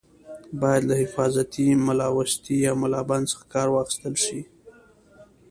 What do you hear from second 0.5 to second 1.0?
باید له